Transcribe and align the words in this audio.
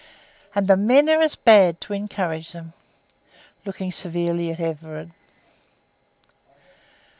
And 0.55 0.67
the 0.67 0.77
men 0.77 1.07
are 1.09 1.21
as 1.21 1.35
bad 1.35 1.79
to 1.81 1.93
encourage 1.93 2.53
them," 2.53 2.73
looking 3.65 3.91
severely 3.91 4.49
at 4.49 4.59
Everard. 4.59 5.11